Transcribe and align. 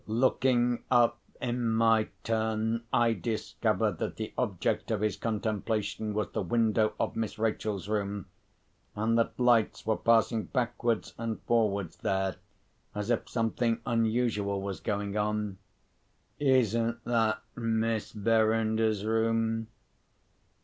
Looking 0.07 0.81
up, 0.89 1.19
in 1.39 1.69
my 1.69 2.07
turn, 2.23 2.83
I 2.91 3.13
discovered 3.13 3.99
that 3.99 4.15
the 4.15 4.33
object 4.35 4.89
of 4.89 5.01
his 5.01 5.15
contemplation 5.15 6.15
was 6.15 6.31
the 6.31 6.41
window 6.41 6.95
of 6.99 7.15
Miss 7.15 7.37
Rachel's 7.37 7.87
room, 7.87 8.25
and 8.95 9.15
that 9.19 9.39
lights 9.39 9.85
were 9.85 9.95
passing 9.97 10.45
backwards 10.45 11.13
and 11.19 11.39
forwards 11.43 11.97
there 11.97 12.37
as 12.95 13.11
if 13.11 13.29
something 13.29 13.77
unusual 13.85 14.59
was 14.63 14.79
going 14.79 15.15
on. 15.17 15.59
"Isn't 16.39 17.03
that 17.03 17.43
Miss 17.55 18.11
Verinder's 18.11 19.05
room?" 19.05 19.67